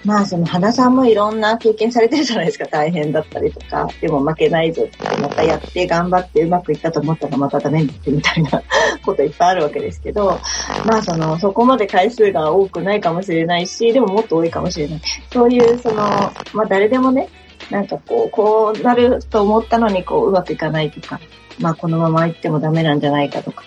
[0.03, 8.63] まあその花さんもいろんな経験されてるじゃないですか、大変だったりとか、でも負けないぞって、またやって頑張ってうまくいったと思ったらまたダメになってみたいな
[9.05, 10.39] こといっぱいあるわけですけど、
[10.85, 15.01] まあその、そこまで回数が多くないかもしれないし、でももっと多いかもしれない。
[15.31, 17.29] そういう、その、まあ誰でもね、
[17.71, 21.19] なんかこう、こうなると思ったのにこう、うまくいかないとか、
[21.59, 23.63] まあこのまま行ってもダメなんじゃないかとか、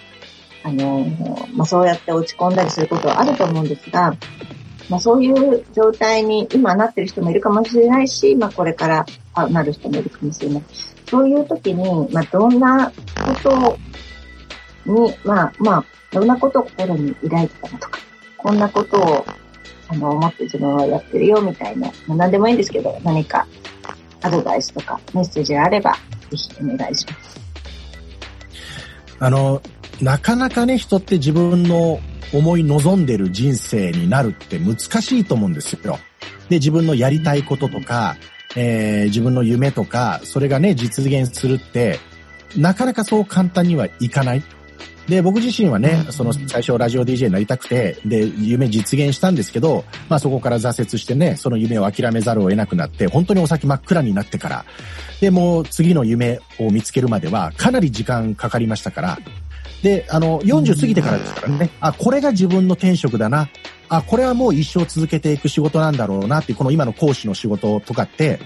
[0.62, 1.06] あの、
[1.54, 4.14] まあそうやって落ち込んだりすることはあると思うんですが、
[4.90, 9.06] まあそういう状態に今なってる人もいるかもしれないし、まあこれから
[9.48, 10.62] なる人もいるかもしれない。
[11.08, 13.78] そういう時に、まあどんなこと
[14.84, 17.98] に、まあまあ、どんなことを心に抱いてたのとか、
[18.36, 19.24] こんなことを、
[19.88, 23.46] あの、思って自分はやってるよみたいな、まあ何でもいいんですけど、何か
[24.24, 25.92] アドバイスとかメッセージがあれば、
[26.30, 27.40] ぜひお願いします。
[29.20, 29.60] あの、
[30.00, 32.00] なかなかね、人って自分の
[32.32, 35.98] 思い望んでる人生になるって難しいと思うんですよ。
[36.48, 38.16] で、自分のやりたいこととか、
[38.56, 42.00] えー自分の夢とか、それがね、実現するって、
[42.56, 44.42] なかなかそう簡単にはいかない。
[45.08, 54.64] で、僕自身はね、その最初ラジオ DJ になりたくて、で、夢実現したんですけど、まあそこから挫折してね、その夢を諦めざるを得なくなって、本当にお先真っ暗になってから、
[55.20, 59.18] で、もう次の夢を見つけるまではかなり時間かかりましたから、
[59.82, 63.50] で、あの、40過ぎてからですからね、あ、これが自分の転職だな、
[63.90, 68.40] あ、これはもう一生続けていく仕事なんだろうなっていう、この今の講師の仕事とかって、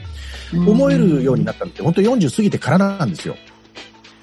[0.52, 3.36] 思えるようになったのって、本当40過ぎてからなんですよ。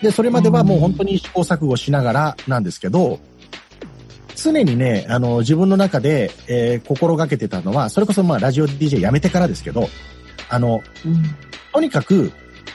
[0.01, 3.19] で、それまではもう本当に試行錯誤しながらなんですけど、
[4.35, 9.89] 常にね、あの、自分の中で、えー心がけてたのは、それこそまあ、ラジオ DJ 辞めてからですけど、
[10.49, 11.23] あの、うん。
[11.73, 12.31] とにかく、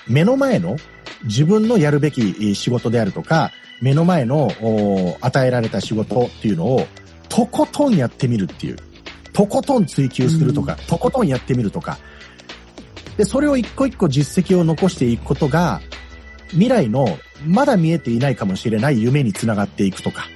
[0.09, 0.77] 目の前の
[1.25, 6.87] 自分のやるべき仕事であるとか、目の前のお与えられた仕事っていうのを、
[7.29, 8.77] とことんやってみるっていう。
[9.33, 11.99] とことん追求するとか、とことんやってみるとか。
[13.17, 15.81] で、それを一個一個実績を残していくことが、
[16.51, 20.27] 未来のまだ見えていないかもしれない夢につながっていくとか、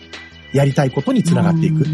[0.53, 1.85] やりたいことにつながっていく。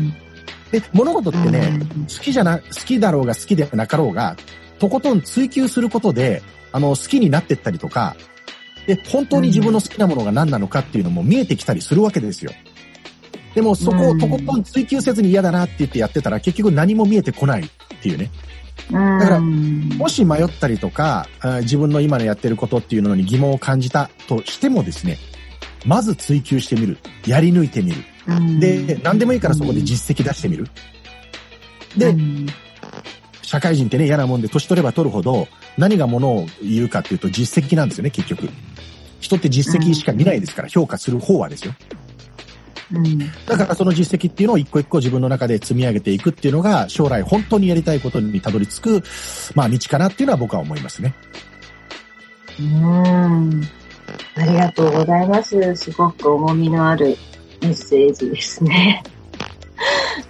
[0.70, 4.36] で、物事ってね、好きじゃな、好きだろうが好きでなかろうが、
[4.78, 8.16] とことん追求することで、あの、好きになってったりとか、
[8.86, 12.52] で、本当に自分の好きなものが何なのかっていうのも見えてきたりするわけですよ。
[13.54, 17.68] でも、そこをとことん追求せずに嫌だなって言ってやってたら、結局何も見えてこない
[18.00, 18.30] っていうね。
[18.90, 19.18] うん。
[19.18, 21.28] だからうんもし迷ったりとか、
[21.62, 25.18] 自分の今のやってることっていうのに疑問を感じたとしてもですね、
[25.84, 26.98] まず追求してみる。
[27.26, 28.02] やり抜いてみる。
[28.26, 30.68] うんで、何でもいいからそこで実績出してみる。
[31.96, 32.46] でうん
[33.42, 38.48] 社会人ってね、嫌なもんで、年取れば取るほど、何がものを言うかっていうと実績なんですよね、結局。
[39.18, 41.74] 人って実績しか見ないですから、評価する方はですよ。
[42.92, 49.02] うんだからその実績っていうのを一個一個自分の中で積み上げていくっていうのが、将来本当にやりたいことにたどり着く、
[49.54, 51.14] まあ道かなっていうのは僕は思いますね。
[52.58, 53.62] うん。
[54.36, 55.76] ありがとうございます。
[55.76, 57.16] すごく重みのある
[57.62, 59.02] メッセージですね。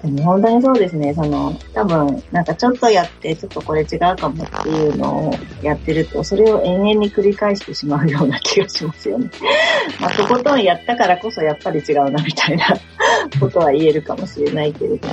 [0.02, 1.12] でも本当にそうですね。
[1.14, 9.30] その、多分、なんかちょっとやって、ちょっとこれ違うかもっていうのをやってると、それを延々に繰り返してしまうような気がしますよね。
[10.00, 12.66] まあ、とことんやったからこそやっぱり違うなみたいな
[13.40, 15.08] ことは言えるかもしれないけれど。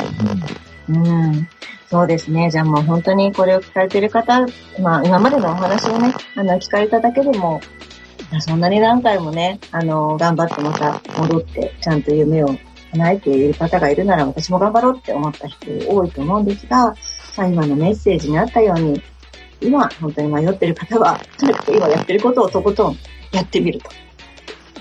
[0.89, 1.47] うん。
[1.89, 2.50] そうですね。
[2.50, 4.45] じゃあもう本当にこれを聞かれてる方、
[4.82, 7.62] まあ今までのお話をね、あの、聞かれただけでも、
[8.39, 12.50] そんなに何回もね、あの、頑張ってまた戻って、ちゃんと夢を
[12.92, 16.96] 叶えている方がいるなら私も頑張ろうって思った人多いと思うんですが、
[17.35, 19.02] まあ今のメッセージにあったように、
[19.62, 21.19] 今本当に迷ってる方は、
[21.67, 22.98] 今やってることをとことん
[23.31, 23.81] やってみる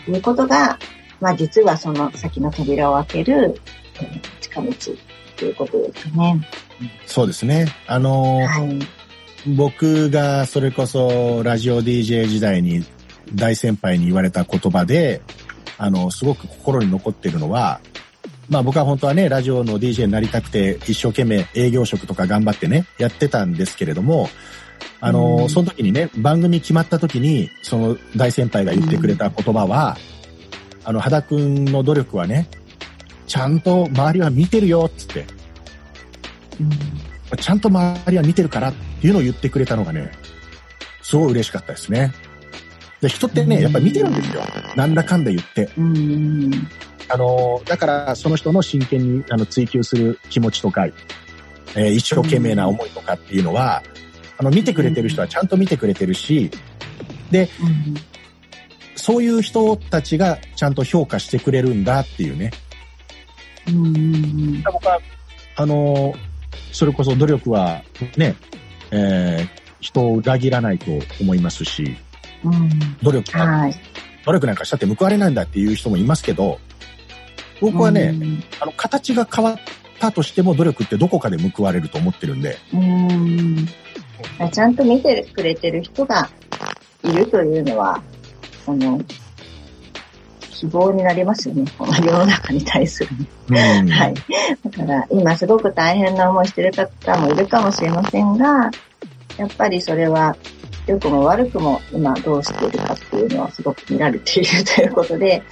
[0.05, 0.79] ということが、
[1.21, 3.61] まあ実はその先の扉を開ける
[4.41, 4.73] 近道
[5.37, 6.49] ということですね。
[7.07, 7.67] そうですね。
[7.87, 8.79] あのーはい。
[9.55, 12.85] 僕がそれこそラジオ DJ 時代に
[13.33, 15.23] 大先輩に言われた言葉で、
[15.79, 17.81] あの、すごく心に残ってるのは、
[18.49, 24.29] まあ僕は本当はね、ラジオの DJ になりたくて、一生懸命営業職とか頑張ってね、やってたんですけれども、
[25.01, 29.97] あの、うんその時にね、番組決まった時に、その大先輩が言ってくれた言葉は、
[30.85, 32.49] あの、肌くんの努力はね、
[33.27, 35.27] ちゃんと周りは見てるよ、つって、
[37.39, 40.13] ちゃんと周りは見てるからっていうのを言ってくれたのがね、
[41.03, 42.13] すごい嬉しかったですね。
[43.01, 44.43] で人ってね、やっぱり見てるんですよ。
[44.75, 45.69] なんだかんだ言って。
[45.77, 46.51] うん。
[47.09, 47.13] うん。
[47.13, 53.83] あの、だからその人の真剣にあの追求する気持ちとか、えー一生懸命な思いとかっていうのは、
[54.39, 56.51] あの、見てくれてる人はちゃんと見てくれてるし、
[58.95, 62.51] そういう人たちがちゃんと評価してくれるんだっていうね。
[63.69, 63.87] うん。
[63.87, 64.63] うん。
[64.63, 64.99] 僕は、
[65.57, 66.15] あの、
[66.73, 67.83] それこそ努力は
[68.17, 68.35] ね、
[68.91, 70.91] えー人を裏切らないと
[71.21, 71.97] 思いますし、
[72.43, 72.69] うん。
[73.03, 73.75] 努力は、はい。
[74.25, 76.59] 努力なんかしたって報われないんだっていう人もいますけど、
[77.61, 78.15] 僕はね、
[78.61, 79.57] あの、形が変わっ
[79.99, 83.09] たとしても努力ってどこかで報われると思ってるんで、うん。
[84.41, 84.51] うん。
[84.51, 86.29] ちゃんと見てくれてる人が
[87.03, 88.03] いるというのは、
[88.67, 89.01] あの、
[90.51, 91.65] 希望になりますよね。
[91.77, 93.11] この世の中に対する。
[93.49, 93.57] うん
[93.89, 94.15] はい。
[94.15, 98.71] だから、今すごく大変な思いしてる方もいるかもしれませんが、
[99.37, 100.37] やっぱりそれは、
[100.87, 105.43] 良くも悪くも今どうしているかっていうのはすごく見られているということで、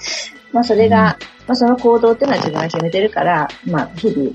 [0.53, 4.31] まあそれが、まあその行動っていうのは自分が決めてるから、まあ日々、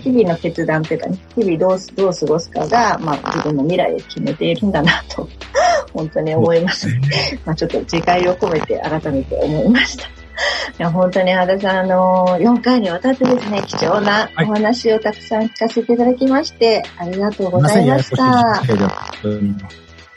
[0.00, 5.28] 日々の決断っていうかね、日々どうすどう過ごすかが、まあ自分の未来を決めているんだなと、
[5.92, 6.88] 本当に思います。
[7.44, 10.06] まあちょっと自戒を込めて改めて思いました。
[10.78, 18.62] いや本当に、原田さん、あの、4回にわたってですね、貴重なお話をたくさん聞かせていただきまして、ありがとうございました。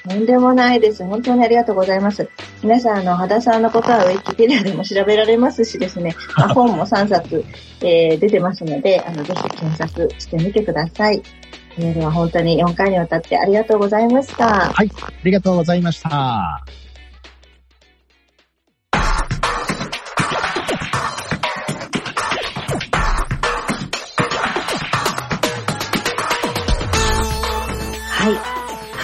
[0.07, 1.03] とんでもないです。
[1.05, 2.29] 本当にありがとうございます。
[2.61, 7.43] 皆さん、あの、肌さんのことはウィキペディアでも調べられますしですね、ま あ本も3冊、
[7.81, 11.21] えー出てますので、あの、ぜひ検索してみてください。
[11.77, 14.71] えーでは本当に4回にわたってありがとうございました。
[14.77, 14.83] あ
[15.23, 16.82] りがとうございました。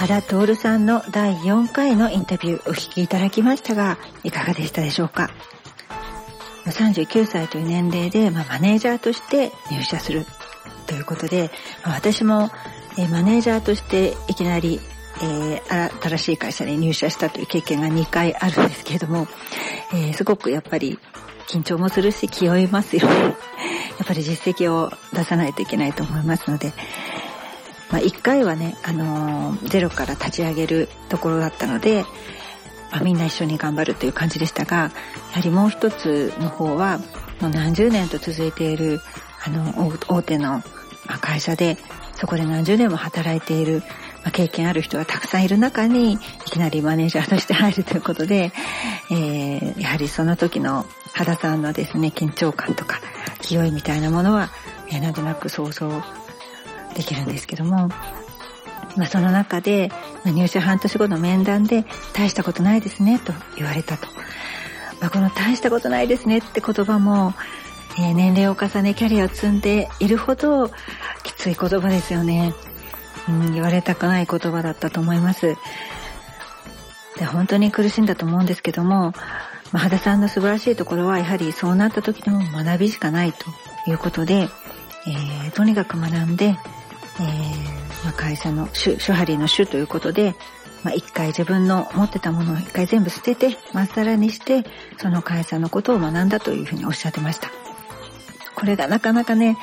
[0.00, 5.28] 原徹さんの第4回のインタビューお聞きいただきましたが、いかがでしたでしょうか
[6.64, 10.24] ？39歳という年齢で、まあ、マネージャーとして入社する
[10.86, 11.50] ということで、
[11.84, 12.48] まあ私も、
[12.98, 14.80] えーマネージャーとしていきなり、
[15.22, 19.28] えー新しい会社に入社したという経験が2回あるんですけれども、
[19.92, 20.98] えーすごくやっぱり
[21.46, 23.14] 緊張もするし気負いますよね。
[23.16, 23.32] や
[24.04, 26.72] っぱり実績を出さないといけないと思いますので、
[27.90, 32.04] まあ、1回はね、あのーゼロから立ち上げるところだったので、
[32.92, 34.90] まあ、みんな一緒に頑張るという感じでしたが、や
[35.32, 36.98] はりもう一つの方は、
[37.40, 39.00] もう何十年と続いている、
[39.44, 40.62] あの、大手の
[41.20, 41.78] 会社で、
[42.14, 43.82] そこで何十年も働いている、
[44.22, 48.52] まあ経験ある人がたくさんいる中に、いきなりマネージャーとして入るということで、
[49.10, 50.84] えーやはりその時の
[51.14, 53.00] 原さんのですね、緊張感とか、
[53.40, 54.50] 気負いみたいなものは、
[54.88, 56.02] えーなんとなく想像
[56.94, 57.88] できるんですけども、
[58.96, 59.90] まあ、その中で、
[60.24, 64.08] まあ入社半年後の面談で、大したことないですね、と言われたと。
[65.00, 67.34] まあ、この大したことないですねって言葉も、
[67.98, 70.70] えー年齢を重ねキャリアを積んでいるほど
[71.24, 72.54] きつい言葉ですよね。
[73.28, 75.56] うん、言われたくない言葉だったと思います。
[77.18, 79.12] で本当に苦しんだと思うんですけども、
[79.72, 83.44] まあ、羽田さんの素晴らしいところはやはりそうなった時でも学びしかないと
[83.90, 84.48] いうことで、
[85.06, 86.56] えーとにかく学んで、
[87.20, 90.34] えーまあ、会社の主、主張の主ということで、
[90.82, 94.64] まあ、一回自分の持ってたものを一回全部捨てて、まっさらにして、
[94.98, 97.50] その会社のことを学んだというふうにおっしゃってました。
[98.54, 99.56] これがなかなかね、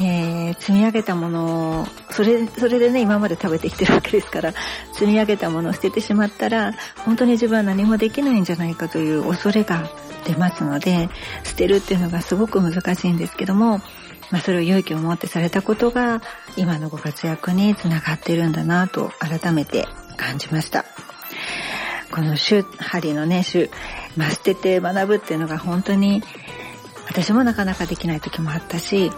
[0.00, 4.52] えー積み上げたものを、それ、それでね、今まで食べてきてるわけですから、
[4.92, 6.72] 積み上げたものを捨ててしまったら、
[7.04, 9.90] 本当に自分は何もできないんじゃないかという恐れが
[10.24, 11.08] 出ますので、
[11.44, 13.80] 捨てるっていうのがすごく難しいんですけども、
[14.32, 16.22] まあそれを勇気を持ってされたことが、
[16.56, 20.84] 今のご活躍につながってるんだなと改めて感じました。
[22.10, 23.70] この種、針のね、種、
[24.16, 26.22] まあ、捨てて学ぶっていうのが本当に、
[27.08, 29.12] 私もなかなかできない時もあったし、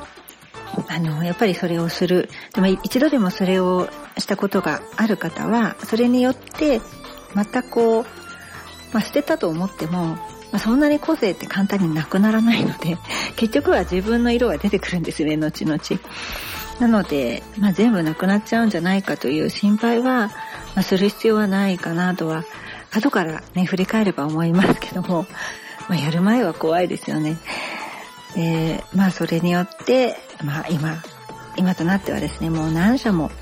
[0.88, 2.28] あの、やっぱりそれをする。
[2.54, 3.88] でも一度でもそれを
[4.18, 6.80] したことがある方は、それによって、
[7.34, 8.04] またこう、
[8.92, 10.16] まあ、捨てたと思っても、
[10.54, 12.96] まあ、そんなに個性って簡単になくならないので、
[13.34, 15.80] 結局は自分の色が出てくるんですね、後々。
[16.78, 20.32] なので、まあ、全部なくなっちゃうんじゃないかという心配は、ま
[20.76, 22.44] あ、する必要はないかなとは、
[22.92, 25.26] 後からね、振り返れば思いますけども、
[25.90, 27.36] まあ、やる前は怖いですよね。
[28.36, 31.02] で、まあ、それによって、まあ、今、
[31.56, 33.32] 今となってはですね、もう何社も、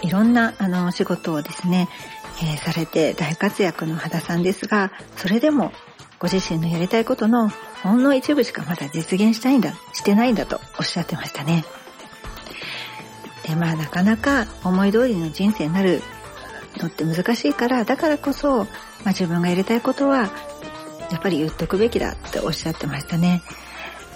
[0.00, 1.90] いろんな、あの、仕事をですね、
[2.42, 5.70] えーされて大活躍の肌さんですが、それでも、
[6.24, 7.50] ご自身のやりたいことの
[7.82, 11.66] ほんの一部しかまだ実現したいんだ、してないんだとおっしゃってましたね。
[13.46, 16.00] で、まあなかなか思い通りの人生になる
[16.78, 20.30] のって難しいから、だからこそ、まあ自分がやりたいことは、
[21.10, 23.42] やっぱり言っとくべきだっておっしゃってましたね。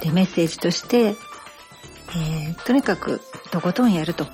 [0.00, 4.24] で、メッセージとして、えーとにかくとことんやると。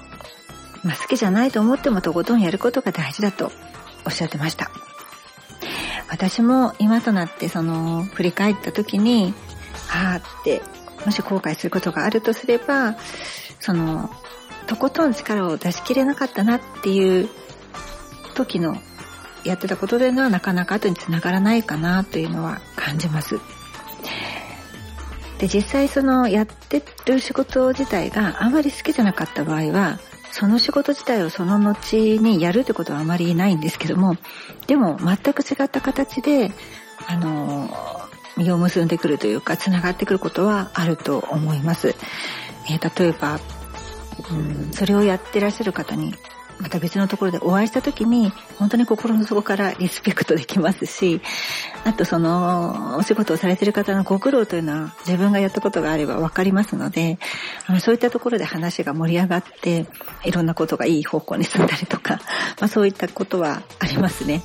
[0.84, 3.50] まあ好きじゃないと思ってもとことんやることが大事だと
[4.06, 4.70] おっしゃってました。
[6.14, 9.34] 私も今となってその振り返った時に、
[9.92, 10.62] あーって、
[11.04, 12.96] もし後悔することがあるとすれば、
[13.58, 14.08] その、
[14.68, 17.28] とことん力を出し切れなかったなっていう
[18.34, 18.76] 時の
[19.42, 23.40] やってたことというのはなかなか後につながらないかなというのは感じます。
[25.38, 29.98] で、実際そのやってる仕事自体があまり好きじゃなかった場合は、
[30.34, 34.16] その仕事自体をその後にやるってことはあまりないんですけども、
[34.66, 36.50] でも全く違った形で、
[37.06, 37.70] あの、
[38.36, 41.94] 実を結んでくるというか、繋がってくることはあると思います。
[42.68, 43.38] えー例えば、
[44.32, 46.16] うん、それをやってらっしゃる方に、
[46.60, 51.20] また別のところでお会いした時に、本当に心の底からリスペクトできますし、
[51.84, 57.18] あとその、お仕事をされてる方のご苦労というのは自分がやったことがあればわかりますので、
[57.66, 59.86] あのそういったところで話が盛り上がって、
[60.24, 62.20] いろんなことがいい方向に進んだりとか、
[62.60, 64.42] まあそういったことはありますね。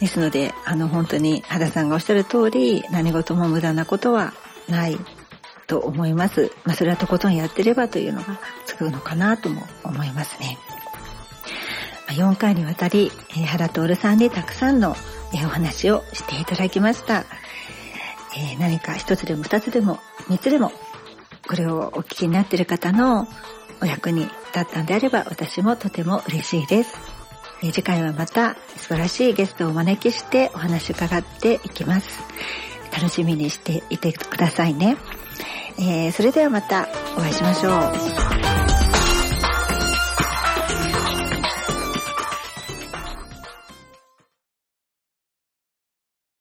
[0.00, 4.34] ですので、あの本当に肌さんがおっしゃる通り、何事も無駄なことは
[4.68, 4.98] ない
[5.66, 6.52] と思います。
[6.64, 10.58] まあそれはとことんやってればというのがつくのかなとも思いますね。
[12.12, 14.96] 4回にわたり、えー原徹さんにたくさんの
[15.34, 17.24] えお話をしていただきました。
[18.36, 19.98] えー何か一つでも二つでも
[20.28, 20.72] 三つでも、
[21.48, 23.26] これをお聞きになっている方の
[23.82, 26.96] お役に立ったんであれば私もとても嬉しいです。
[27.62, 32.20] えー次回はまた素晴らしいゲストをお招きしてお話伺っていきます。
[32.92, 34.96] 楽しみにしていてくださいね。
[35.78, 38.49] えーそれではまたお会いしましょう。